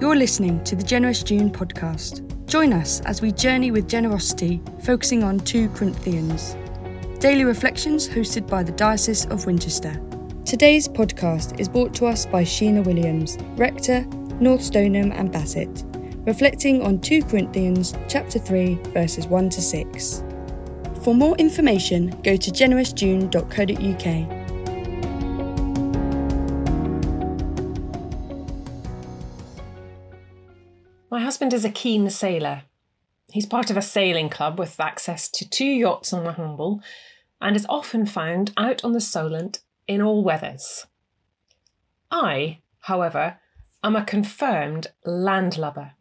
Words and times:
You're 0.00 0.16
listening 0.16 0.62
to 0.64 0.74
the 0.74 0.82
Generous 0.82 1.22
June 1.22 1.50
podcast. 1.50 2.22
Join 2.46 2.72
us 2.72 3.00
as 3.02 3.20
we 3.20 3.30
journey 3.30 3.70
with 3.70 3.88
generosity, 3.88 4.62
focusing 4.82 5.22
on 5.22 5.38
2 5.40 5.68
Corinthians. 5.70 6.56
Daily 7.18 7.44
reflections 7.44 8.08
hosted 8.08 8.48
by 8.48 8.62
the 8.62 8.72
Diocese 8.72 9.26
of 9.26 9.44
Winchester. 9.44 10.00
Today's 10.44 10.88
podcast 10.88 11.60
is 11.60 11.68
brought 11.68 11.92
to 11.94 12.06
us 12.06 12.24
by 12.24 12.42
Sheena 12.42 12.82
Williams, 12.86 13.36
Rector, 13.56 14.06
North 14.40 14.62
Stoneham 14.62 15.12
and 15.12 15.30
Bassett, 15.30 15.84
reflecting 16.26 16.80
on 16.82 17.00
2 17.00 17.24
Corinthians 17.24 17.94
chapter 18.08 18.38
3 18.38 18.76
verses 18.94 19.26
1 19.26 19.50
to 19.50 19.60
6. 19.60 20.22
For 21.02 21.14
more 21.14 21.36
information, 21.36 22.18
go 22.22 22.36
to 22.36 22.50
generousjune.co.uk. 22.50 24.37
My 31.10 31.20
husband 31.20 31.54
is 31.54 31.64
a 31.64 31.70
keen 31.70 32.10
sailor. 32.10 32.62
He's 33.30 33.46
part 33.46 33.70
of 33.70 33.76
a 33.76 33.82
sailing 33.82 34.28
club 34.28 34.58
with 34.58 34.78
access 34.78 35.30
to 35.30 35.48
two 35.48 35.64
yachts 35.64 36.12
on 36.12 36.24
the 36.24 36.32
Hamble 36.32 36.82
and 37.40 37.56
is 37.56 37.66
often 37.68 38.04
found 38.04 38.52
out 38.58 38.84
on 38.84 38.92
the 38.92 39.00
Solent 39.00 39.60
in 39.86 40.02
all 40.02 40.22
weathers. 40.22 40.86
I, 42.10 42.58
however, 42.80 43.38
am 43.82 43.96
a 43.96 44.04
confirmed 44.04 44.88
landlubber. 45.04 45.92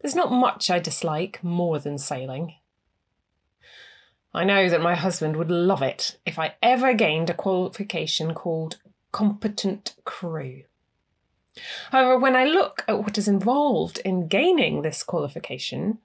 There's 0.00 0.14
not 0.14 0.32
much 0.32 0.70
I 0.70 0.78
dislike 0.78 1.44
more 1.44 1.78
than 1.78 1.98
sailing. 1.98 2.54
I 4.32 4.44
know 4.44 4.70
that 4.70 4.80
my 4.80 4.94
husband 4.94 5.36
would 5.36 5.50
love 5.50 5.82
it 5.82 6.18
if 6.24 6.38
I 6.38 6.54
ever 6.62 6.94
gained 6.94 7.28
a 7.28 7.34
qualification 7.34 8.32
called 8.32 8.78
competent 9.12 9.94
crew. 10.04 10.62
However, 11.90 12.18
when 12.18 12.34
I 12.34 12.44
look 12.44 12.84
at 12.88 12.98
what 12.98 13.18
is 13.18 13.28
involved 13.28 13.98
in 13.98 14.28
gaining 14.28 14.82
this 14.82 15.02
qualification, 15.02 15.98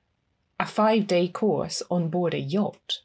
a 0.60 0.66
five 0.66 1.08
day 1.08 1.28
course 1.28 1.82
on 1.90 2.10
board 2.10 2.34
a 2.34 2.40
yacht, 2.40 3.02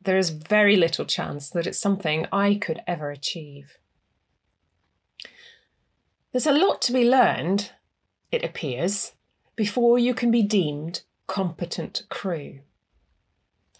there 0.00 0.18
is 0.18 0.30
very 0.30 0.76
little 0.76 1.04
chance 1.04 1.50
that 1.50 1.66
it's 1.66 1.80
something 1.80 2.26
I 2.30 2.54
could 2.54 2.80
ever 2.86 3.10
achieve. 3.10 3.78
There's 6.30 6.46
a 6.46 6.52
lot 6.52 6.80
to 6.82 6.92
be 6.92 7.08
learned, 7.08 7.72
it 8.30 8.44
appears, 8.44 9.12
before 9.56 9.98
you 9.98 10.14
can 10.14 10.30
be 10.30 10.42
deemed 10.42 11.02
competent 11.26 12.02
crew. 12.08 12.60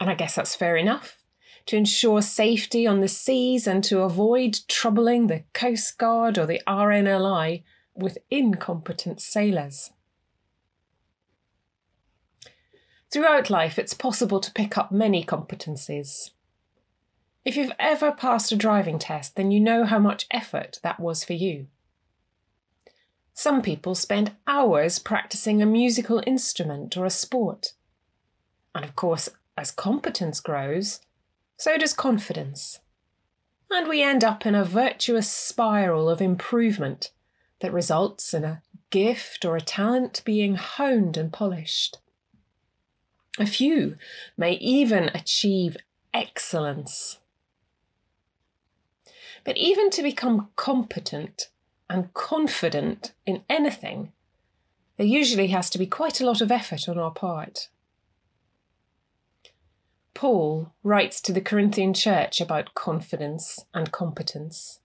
And 0.01 0.11
I 0.11 0.15
guess 0.15 0.35
that's 0.35 0.57
fair 0.57 0.77
enough. 0.77 1.23
To 1.67 1.77
ensure 1.77 2.23
safety 2.23 2.87
on 2.87 3.01
the 3.01 3.09
seas 3.09 3.67
and 3.67 3.83
to 3.85 4.01
avoid 4.01 4.59
troubling 4.69 5.27
the 5.27 5.45
Coast 5.53 5.99
Guard 5.99 6.39
or 6.39 6.47
the 6.47 6.63
RNLI 6.67 7.63
with 7.97 8.19
incompetent 8.31 9.21
sailors. 9.21 9.91
Throughout 13.13 13.51
life, 13.51 13.79
it's 13.79 13.95
possible 13.95 14.41
to 14.41 14.53
pick 14.53 14.77
up 14.77 14.93
many 14.93 15.25
competencies. 15.25 16.31
If 17.45 17.57
you've 17.57 17.73
ever 17.79 18.11
passed 18.11 18.51
a 18.51 18.57
driving 18.57 18.99
test, 18.99 19.37
then 19.37 19.51
you 19.51 19.61
know 19.61 19.85
how 19.85 19.99
much 19.99 20.27
effort 20.31 20.81
that 20.83 20.99
was 20.99 21.23
for 21.23 21.33
you. 21.33 21.69
Some 23.33 23.63
people 23.63 23.95
spend 23.95 24.33
hours 24.47 24.99
practicing 24.99 25.63
a 25.63 25.67
musical 25.67 26.23
instrument 26.27 26.97
or 26.97 27.05
a 27.05 27.11
sport. 27.11 27.75
And 28.75 28.85
of 28.85 28.97
course, 28.97 29.29
as 29.57 29.71
competence 29.71 30.41
grows, 30.41 31.01
so 31.57 31.77
does 31.79 31.93
confidence. 31.93 32.81
And 33.71 33.89
we 33.89 34.03
end 34.03 34.25
up 34.25 34.45
in 34.45 34.55
a 34.55 34.65
virtuous 34.65 35.31
spiral 35.31 36.09
of 36.09 36.21
improvement 36.21 37.13
that 37.61 37.73
results 37.73 38.35
in 38.35 38.45
a 38.45 38.63
gift 38.91 39.45
or 39.45 39.57
a 39.57 39.61
talent 39.61 40.23
being 40.25 40.57
honed 40.57 41.17
and 41.17 41.33
polished. 41.33 41.99
A 43.39 43.47
few 43.47 43.97
may 44.37 44.53
even 44.53 45.11
achieve 45.15 45.77
excellence. 46.15 47.19
But 49.45 49.57
even 49.57 49.91
to 49.91 50.03
become 50.03 50.49
competent 50.57 51.49
and 51.89 52.13
confident 52.15 53.13
in 53.27 53.43
anything, 53.49 54.13
there 54.97 55.07
usually 55.07 55.49
has 55.49 55.69
to 55.71 55.79
be 55.79 55.87
quite 55.87 56.21
a 56.21 56.27
lot 56.27 56.41
of 56.41 56.51
effort 56.51 56.89
on 56.89 56.99
our 56.99 57.11
part. 57.11 57.69
Paul 60.15 60.73
writes 60.83 61.21
to 61.21 61.33
the 61.33 61.43
Corinthian 61.43 61.93
church 61.93 62.41
about 62.41 62.75
confidence 62.75 63.67
and 63.75 63.93
competence. 63.93 64.81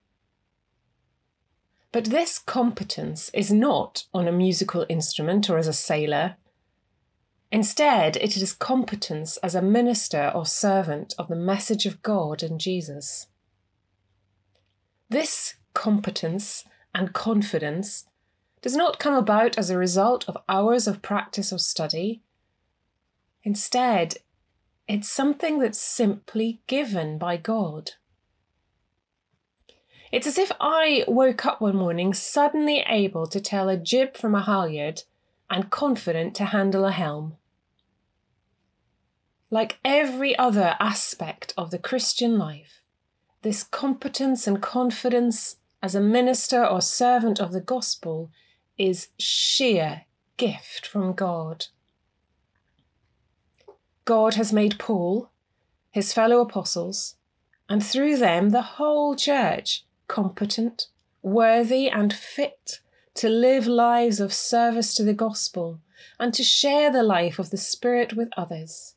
But 1.92 2.06
this 2.06 2.38
competence 2.38 3.30
is 3.34 3.52
not 3.52 4.04
on 4.14 4.26
a 4.26 4.32
musical 4.32 4.86
instrument 4.88 5.50
or 5.50 5.58
as 5.58 5.68
a 5.68 5.74
sailor. 5.74 6.36
Instead, 7.50 8.16
it 8.16 8.34
is 8.34 8.54
competence 8.54 9.36
as 9.38 9.54
a 9.54 9.60
minister 9.60 10.32
or 10.34 10.46
servant 10.46 11.14
of 11.18 11.28
the 11.28 11.36
message 11.36 11.84
of 11.84 12.02
God 12.02 12.42
and 12.42 12.58
Jesus. 12.58 13.26
This 15.10 15.56
competence 15.74 16.64
and 16.94 17.12
confidence 17.12 18.06
does 18.62 18.74
not 18.74 18.98
come 18.98 19.14
about 19.14 19.58
as 19.58 19.68
a 19.68 19.76
result 19.76 20.26
of 20.26 20.38
hours 20.48 20.86
of 20.86 21.02
practice 21.02 21.52
or 21.52 21.58
study. 21.58 22.22
Instead, 23.44 24.14
it's 24.88 25.10
something 25.10 25.58
that's 25.58 25.80
simply 25.80 26.62
given 26.66 27.18
by 27.18 27.36
God. 27.36 27.92
It's 30.12 30.26
as 30.26 30.36
if 30.36 30.52
I 30.60 31.06
woke 31.08 31.46
up 31.46 31.62
one 31.62 31.76
morning 31.76 32.12
suddenly 32.12 32.84
able 32.86 33.26
to 33.28 33.40
tell 33.40 33.70
a 33.70 33.78
jib 33.78 34.14
from 34.14 34.34
a 34.34 34.42
halyard 34.42 35.04
and 35.48 35.70
confident 35.70 36.34
to 36.36 36.44
handle 36.44 36.84
a 36.84 36.92
helm. 36.92 37.38
Like 39.50 39.78
every 39.82 40.36
other 40.38 40.76
aspect 40.78 41.54
of 41.56 41.70
the 41.70 41.78
Christian 41.78 42.38
life, 42.38 42.82
this 43.40 43.62
competence 43.64 44.46
and 44.46 44.60
confidence 44.60 45.56
as 45.82 45.94
a 45.94 46.00
minister 46.00 46.64
or 46.64 46.82
servant 46.82 47.40
of 47.40 47.52
the 47.52 47.60
gospel 47.60 48.30
is 48.76 49.08
sheer 49.18 50.02
gift 50.36 50.86
from 50.86 51.14
God. 51.14 51.66
God 54.04 54.34
has 54.34 54.52
made 54.52 54.78
Paul, 54.78 55.30
his 55.90 56.12
fellow 56.12 56.40
apostles, 56.40 57.16
and 57.66 57.84
through 57.84 58.18
them 58.18 58.50
the 58.50 58.62
whole 58.62 59.16
church 59.16 59.84
competent, 60.12 60.88
worthy, 61.22 61.88
and 61.88 62.12
fit 62.12 62.80
to 63.14 63.30
live 63.30 63.66
lives 63.66 64.20
of 64.20 64.30
service 64.30 64.94
to 64.94 65.02
the 65.02 65.14
gospel 65.14 65.80
and 66.20 66.34
to 66.34 66.44
share 66.44 66.92
the 66.92 67.02
life 67.02 67.38
of 67.38 67.48
the 67.48 67.56
Spirit 67.56 68.12
with 68.12 68.28
others. 68.36 68.94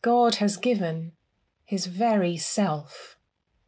God 0.00 0.36
has 0.36 0.56
given 0.56 1.12
his 1.62 1.84
very 1.84 2.38
self 2.38 3.18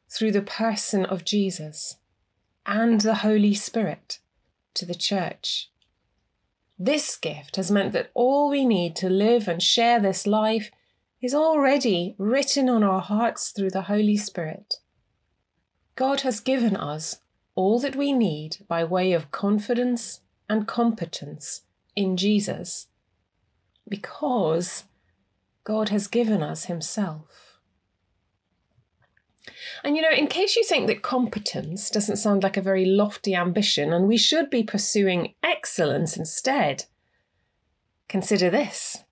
through 0.09 0.33
the 0.33 0.41
person 0.41 1.05
of 1.05 1.27
Jesus 1.27 1.97
and 2.65 3.03
the 3.03 3.17
Holy 3.17 3.53
Spirit 3.53 4.21
to 4.73 4.87
the 4.87 4.95
church. 4.95 5.71
This 6.79 7.19
gift 7.19 7.57
has 7.57 7.71
meant 7.71 7.93
that 7.93 8.11
all 8.15 8.49
we 8.49 8.65
need 8.65 8.97
to 8.97 9.11
live 9.11 9.47
and 9.47 9.63
share 9.63 10.01
this 10.01 10.27
life 10.27 10.71
is 11.21 11.35
already 11.35 12.15
written 12.17 12.71
on 12.71 12.83
our 12.83 13.03
hearts 13.03 13.51
through 13.51 13.71
the 13.71 13.83
Holy 13.83 14.17
Spirit. 14.17 14.77
God 15.97 16.21
has 16.21 16.41
given 16.41 16.77
us 16.77 17.21
all 17.55 17.81
that 17.81 17.97
we 17.97 18.13
need 18.13 18.59
by 18.69 18.85
way 18.85 19.13
of 19.13 19.31
confidence 19.31 20.21
and 20.49 20.69
competence 20.69 21.63
in 21.97 22.19
Jesus 22.19 22.89
because 23.89 24.85
God 25.65 25.89
has 25.89 26.07
given 26.07 26.43
us 26.43 26.67
Himself. 26.67 27.59
And 29.83 29.97
you 29.97 30.03
know, 30.03 30.11
in 30.11 30.27
case 30.27 30.55
you 30.55 30.65
think 30.65 30.87
that 30.87 31.01
competence 31.01 31.89
doesn't 31.89 32.17
sound 32.17 32.43
like 32.43 32.59
a 32.59 32.63
very 32.63 32.85
lofty 32.85 33.35
ambition 33.35 33.93
and 33.93 34.07
we 34.07 34.19
should 34.19 34.51
be 34.51 34.63
pursuing 34.63 35.35
excellence 35.43 36.17
instead, 36.17 36.85
consider 38.07 38.51
this. 38.51 39.05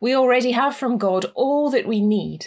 We 0.00 0.14
already 0.14 0.52
have 0.52 0.74
from 0.74 0.96
God 0.96 1.26
all 1.34 1.70
that 1.70 1.86
we 1.86 2.00
need 2.00 2.46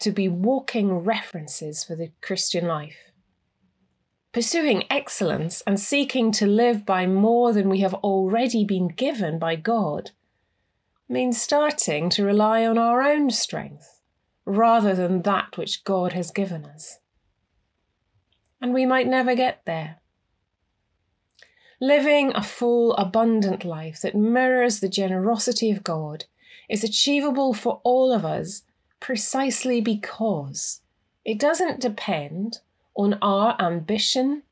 to 0.00 0.10
be 0.10 0.28
walking 0.28 0.92
references 0.98 1.84
for 1.84 1.94
the 1.94 2.10
Christian 2.20 2.66
life. 2.66 3.11
Pursuing 4.32 4.84
excellence 4.88 5.62
and 5.66 5.78
seeking 5.78 6.32
to 6.32 6.46
live 6.46 6.86
by 6.86 7.06
more 7.06 7.52
than 7.52 7.68
we 7.68 7.80
have 7.80 7.92
already 7.94 8.64
been 8.64 8.88
given 8.88 9.38
by 9.38 9.56
God 9.56 10.12
means 11.06 11.40
starting 11.40 12.08
to 12.08 12.24
rely 12.24 12.64
on 12.64 12.78
our 12.78 13.02
own 13.02 13.30
strength 13.30 14.00
rather 14.46 14.94
than 14.94 15.22
that 15.22 15.58
which 15.58 15.84
God 15.84 16.14
has 16.14 16.30
given 16.30 16.64
us. 16.64 16.98
And 18.60 18.72
we 18.72 18.86
might 18.86 19.06
never 19.06 19.34
get 19.34 19.60
there. 19.66 19.98
Living 21.78 22.32
a 22.34 22.42
full, 22.42 22.94
abundant 22.94 23.66
life 23.66 24.00
that 24.00 24.14
mirrors 24.14 24.80
the 24.80 24.88
generosity 24.88 25.70
of 25.70 25.84
God 25.84 26.24
is 26.70 26.82
achievable 26.82 27.52
for 27.52 27.82
all 27.84 28.12
of 28.12 28.24
us 28.24 28.62
precisely 28.98 29.82
because 29.82 30.80
It 31.24 31.38
doesn't 31.38 31.80
depend 31.80 32.60
on 32.94 33.18
our 33.22 33.56
ambition 33.60 34.42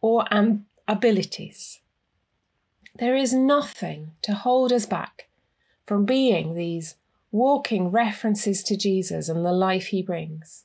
or 0.00 0.26
am- 0.32 0.66
abilities. 0.86 1.80
There 2.98 3.16
is 3.16 3.32
nothing 3.32 4.12
to 4.22 4.34
hold 4.34 4.72
us 4.72 4.86
back 4.86 5.28
from 5.86 6.04
being 6.04 6.54
these 6.54 6.96
walking 7.30 7.90
references 7.90 8.62
to 8.64 8.76
Jesus 8.76 9.28
and 9.28 9.44
the 9.44 9.52
life 9.52 9.86
he 9.86 10.02
brings. 10.02 10.64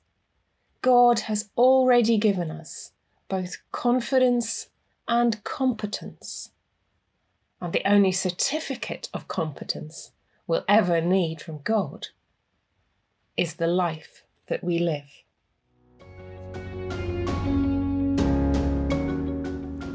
God 0.81 1.22
has 1.22 1.50
already 1.58 2.18
given 2.18 2.52
us 2.52 2.92
both 3.30 3.58
confidence 3.72 4.68
and 5.08 5.44
competence. 5.44 6.52
And 7.62 7.74
the 7.74 7.88
only 7.90 8.12
certificate 8.12 9.10
of 9.14 9.28
competence 9.28 10.12
we'll 10.48 10.66
ever 10.68 11.00
need 11.00 11.42
from 11.42 11.60
God 11.64 12.08
is 13.38 13.56
the 13.56 13.68
life 13.68 14.24
that 14.48 14.64
we 14.64 14.78
live. 14.78 15.23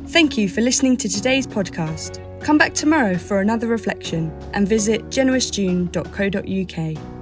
Thank 0.08 0.38
you 0.38 0.48
for 0.48 0.62
listening 0.62 0.96
to 0.98 1.08
today's 1.08 1.46
podcast. 1.46 2.24
Come 2.42 2.56
back 2.56 2.72
tomorrow 2.72 3.18
for 3.18 3.40
another 3.40 3.66
reflection 3.66 4.32
and 4.54 4.66
visit 4.66 5.04
generousjune.co.uk. 5.10 7.17